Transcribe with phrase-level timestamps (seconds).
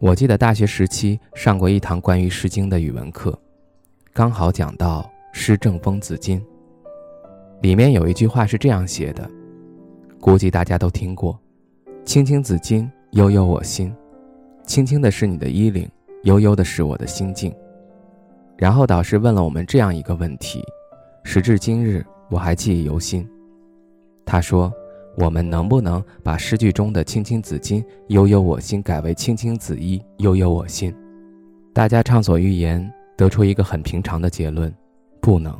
[0.00, 3.38] 我记得大学时期上过一堂关于《诗经》的语文课，
[4.14, 6.40] 刚好讲到“诗正风子衿”。
[7.60, 9.30] 里面有一句话是这样写的，
[10.18, 11.38] 估计大家都听过
[12.06, 13.94] ：“青青子衿，悠悠我心。”
[14.64, 15.86] 轻轻的是你的衣领，
[16.22, 17.54] 悠悠的是我的心境。
[18.56, 20.64] 然后导师问了我们这样一个问题，
[21.24, 23.28] 时至今日我还记忆犹新。
[24.24, 24.72] 他说。
[25.20, 30.94] 我们能不能把诗句中的“青青子衿，悠悠我心”改为“青青子衣，悠悠我心”？
[31.74, 34.74] 大家畅所欲言，得出一个很平常的结论：
[35.20, 35.54] 不能。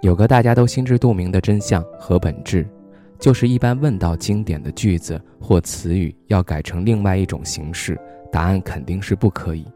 [0.00, 2.66] 有个大家都心知肚明的真相和本质，
[3.18, 8.00] 就是一般问到经典的句子或词语要改成另外一种形式，
[8.32, 9.66] 答案肯定是不可以。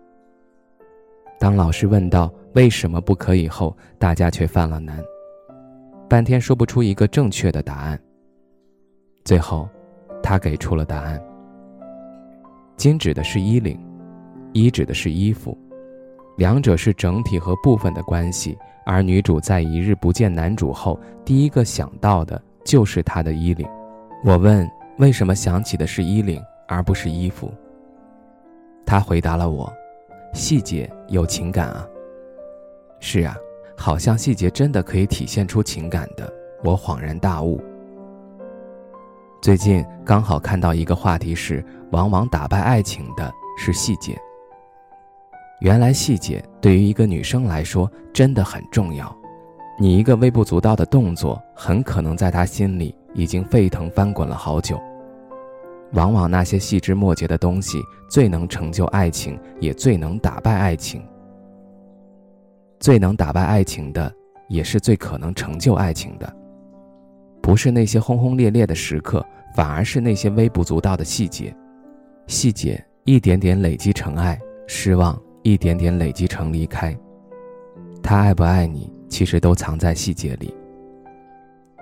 [1.39, 5.05] 当老师问到为什么不可以后，大家却犯了难，
[6.09, 8.01] 半天说不出一个正确的答案。
[9.25, 9.67] 最后，
[10.23, 11.19] 他给出了答案。
[12.77, 13.79] 金指的是衣领，
[14.53, 15.57] 衣指的是衣服，
[16.37, 18.57] 两者是整体和部分的关系。
[18.85, 23.67] 而女主在一日不见男主后，第一个想到的就是他的衣领。
[24.23, 27.51] 我问为什么想起的是衣领而不是衣服？
[28.85, 29.73] 他回答了我：
[30.35, 31.89] 细节有情感啊。
[33.01, 33.35] 是啊，
[33.75, 36.31] 好像细节真的可以体现出情感的。
[36.63, 37.59] 我恍然大悟。
[39.45, 44.19] 最近刚好看到一个话题是，往往打败爱情的是细节。
[45.61, 49.15] 原来细节对于一个女生来说真的很重要，
[49.79, 54.81] 你一个微不足道的动作，很可能在她心里已经沸腾翻滚了好久。
[55.93, 61.07] 往往那些细枝末节的东西，最能成就爱情，也最能打败爱情。
[62.81, 64.11] 最能打败爱情的，
[64.49, 66.35] 也是最可能成就爱情的。
[67.45, 69.23] 不是那些轰轰烈烈的时刻。
[69.55, 71.55] 反而是那些微不足道的细节，
[72.27, 76.93] 细节一点点累积成爱，失望一点点累积成离开。
[78.03, 80.53] 他爱不爱你，其实都藏在细节里。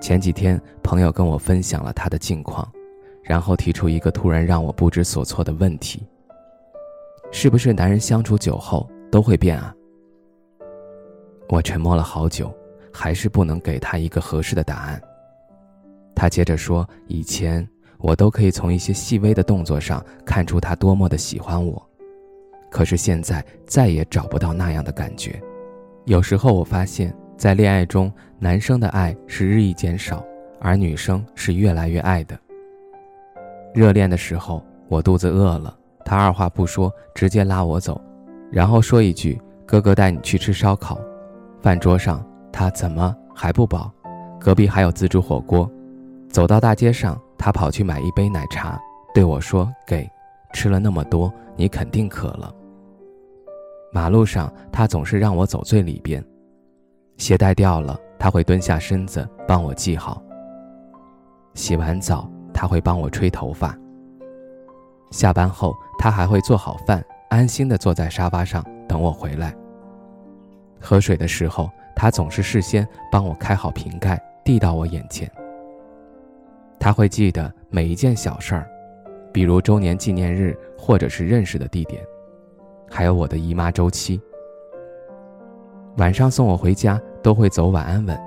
[0.02, 2.70] 前几天，朋友跟我分享了他的近况，
[3.22, 6.06] 然后提出一个突然让我不知所措的问题：
[7.30, 9.74] 是不是男人相处久后都会变啊？
[11.48, 12.54] 我沉默了好久，
[12.92, 15.00] 还是不能给他一个合适的答案。
[16.14, 17.66] 他接着说：“以前
[17.98, 21.80] 我都可以从一些细微的动作上看出他多么的喜欢我，
[22.70, 25.40] 可是现在再也找不到那样的感觉。
[26.04, 30.24] 有时候我发现，在恋爱中，男生的爱是日益减少，
[30.60, 32.38] 而女生是越来越爱的。
[33.74, 38.00] 热恋的时候，我肚子饿了，他二话不说直接拉我走，
[38.50, 41.00] 然后说一句：‘哥哥带你去吃烧烤。’
[41.62, 43.92] 饭桌上，他怎么还不饱？
[44.38, 45.70] 隔壁还有自助火锅。”
[46.32, 48.80] 走到大街上，他跑去买一杯奶茶，
[49.14, 50.10] 对我说：“给，
[50.54, 52.50] 吃了那么多，你肯定渴了。”
[53.92, 56.24] 马路上，他总是让我走最里边，
[57.18, 60.22] 鞋带掉了，他会蹲下身子帮我系好。
[61.52, 63.78] 洗完澡，他会帮我吹头发。
[65.10, 69.54] 下班后，他还会做好饭，安心的坐在沙发上等我回来。
[70.80, 75.30] 喝水的时候，他总是事先帮我开好瓶盖，递到我眼前。
[76.82, 78.68] 他会记得每一件小事儿，
[79.32, 82.02] 比如周年纪念日，或者是认识的地点，
[82.90, 84.20] 还有我的姨妈周期。
[85.98, 88.20] 晚上送我回家都会走晚安吻，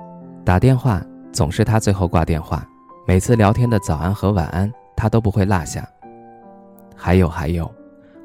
[0.45, 2.65] 打电话总是他最后挂电话，
[3.05, 5.85] 每次聊天的早安和晚安他都不会落下。
[6.95, 7.69] 还有还有，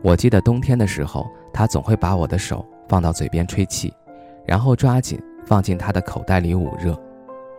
[0.00, 3.92] 我记得冬天的时候，他总会把我的手放到嘴边吹气，
[4.46, 6.96] 然后抓紧放进他的口袋里捂热，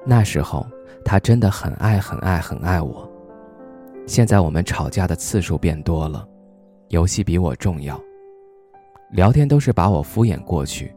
[0.06, 0.66] 那时候。
[1.04, 3.10] 他真的很爱很爱很爱我。
[4.06, 6.28] 现在我们吵架的次数变多了，
[6.90, 8.00] 游戏比我重要，
[9.12, 10.94] 聊天都是把我敷衍过去。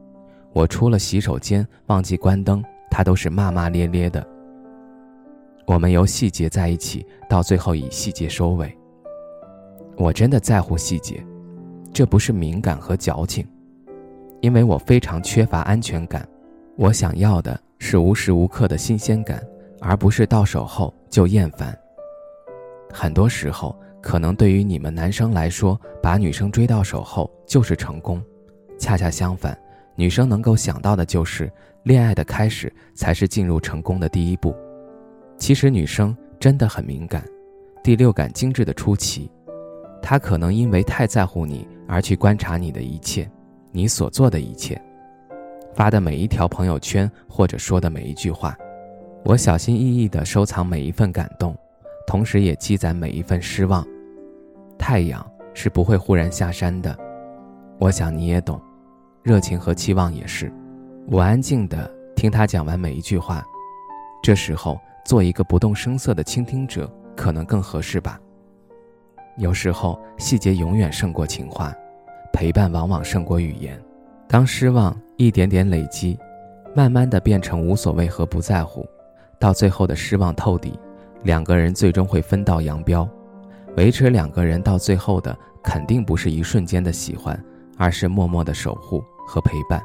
[0.53, 4.23] 我出了洗手间忘记关灯，他都是骂骂咧咧的。
[5.67, 8.71] 我们由细节在一起，到最后以细节收尾。
[9.97, 11.25] 我真的在乎细节，
[11.93, 13.47] 这不是敏感和矫情，
[14.43, 16.29] 因为我非常缺乏安全感。
[16.77, 19.47] 我想要的是无时无刻的新鲜感。
[19.87, 21.79] 而不是到手后就厌烦。
[22.91, 28.23] 很多时候，可能对于你们男生来说，把女生追到手后就是成功，
[28.79, 29.55] 恰恰相反，
[29.95, 31.53] 女生能够想到的就是，
[31.83, 34.57] 恋爱的开始才是进入成功的第一步。
[35.37, 37.23] 其实女生真的很敏感，
[37.83, 39.31] 第六感精致的出奇，
[40.01, 43.31] 她可能因为太在乎你而去观察你的一切，
[43.71, 44.81] 你所做的一切，
[45.75, 48.57] 发的每一条朋友圈或者说的每一句话。
[49.25, 51.57] 我小心翼翼地收藏每一份感动，
[52.07, 53.87] 同时也积攒每一份失望。
[54.79, 55.25] 太阳
[55.55, 56.97] 是不会忽然下山的，
[57.79, 58.61] 我想你也懂。
[59.23, 60.53] 热情和期望也是。
[61.09, 63.43] 我安静地听他讲完每一句话，
[64.23, 68.21] 这时候做一个不动声色的倾听者可能更合适吧。
[69.39, 71.75] 有时候细节永远胜过情话，
[72.33, 73.81] 陪伴往往胜过语言。
[74.29, 76.19] 当失望一点点累积，
[76.75, 78.85] 慢慢的变成无所谓和不在乎。
[79.39, 80.79] 到最后的失望透底，
[81.23, 83.09] 两个人最终会分道扬镳。
[83.77, 87.39] 维持两个人到最后的，肯定不是一瞬间的喜欢，
[87.77, 89.83] 而是默默的守护和陪伴。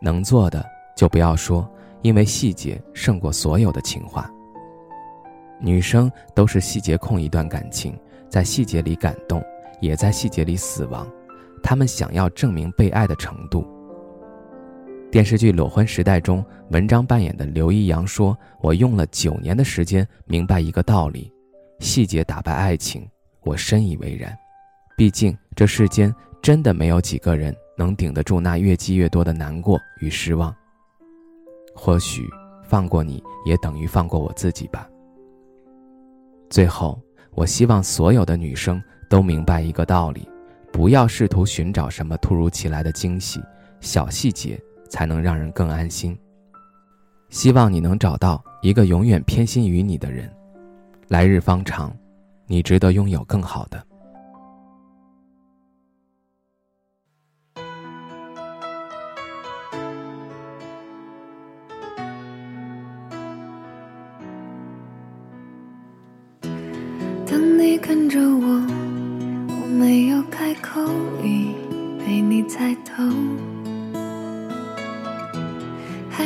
[0.00, 0.64] 能做的
[0.96, 1.68] 就不要说，
[2.02, 4.30] 因为细节胜过所有的情话。
[5.60, 7.98] 女生都是细节控，一段感情
[8.28, 9.42] 在细节里感动，
[9.80, 11.06] 也在细节里死亡。
[11.62, 13.66] 她们想要证明被爱的程度。
[15.10, 21.32] 电视剧《裸婚时代》中，文章扮演的刘一阳说：“我用了九年的时间明白一个道理，
[21.78, 23.08] 细节打败爱情，
[23.42, 24.36] 我深以为然。
[24.96, 26.12] 毕竟这世间
[26.42, 30.54] 真的没有几个人能顶得住那越积越多的难过与失望。
[31.74, 32.28] 或许
[32.64, 34.88] 放过你也等于放过我自己吧。
[36.50, 37.00] 最后，
[37.30, 40.28] 我希望所有的女生都明白一个道理：
[40.72, 43.40] 不要试图寻找什么突如其来的惊喜，
[43.80, 46.16] 小细节。”才能让人更安心。
[47.28, 50.30] 希望你能找到一个永远偏心于你的人。
[51.08, 51.92] 来日方长，
[52.46, 53.84] 你值得拥有更好的。
[67.24, 68.46] 当你看着我，
[69.48, 70.80] 我没有开口，
[71.22, 71.54] 已
[71.98, 73.02] 被你猜透。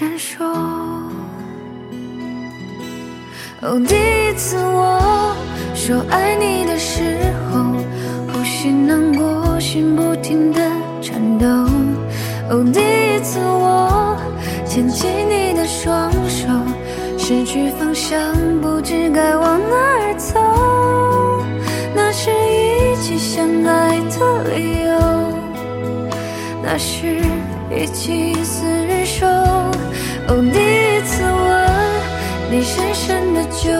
[0.00, 0.42] 闪烁。
[3.60, 5.36] 哦，第一次我
[5.74, 7.18] 说爱你的时
[7.52, 7.60] 候，
[8.32, 10.62] 呼吸难过，心不停的
[11.02, 11.46] 颤抖。
[12.48, 14.16] 哦，第一次我
[14.64, 16.48] 牵起你的双手，
[17.18, 18.18] 失去方向，
[18.62, 21.44] 不知该往哪儿走。
[21.94, 24.98] 那是一起相爱的理由，
[26.62, 27.20] 那是
[27.70, 29.26] 一起厮手。
[30.28, 31.50] 哦，第一次吻，
[32.50, 33.72] 你深深的酒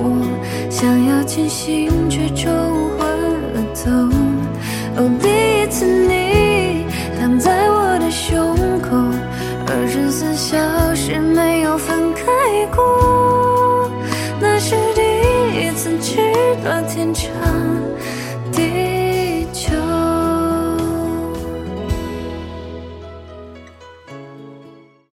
[0.00, 0.02] 窝，
[0.70, 2.50] 想要清醒却冲
[2.96, 3.00] 昏
[3.52, 3.90] 了头。
[4.96, 6.86] 哦，第一次你
[7.20, 8.96] 躺在我的胸口，
[9.66, 10.56] 二十四小
[10.94, 12.24] 时没有分开
[12.74, 13.90] 过，
[14.40, 15.02] 那是第
[15.60, 16.16] 一次知
[16.64, 17.27] 道天长。